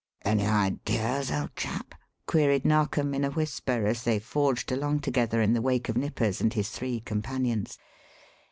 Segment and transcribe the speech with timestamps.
[0.25, 1.93] "Any ideas, old chap?"
[2.25, 6.41] queried Narkom in a whisper as they forged along together in the wake of Nippers
[6.41, 7.77] and his three companions.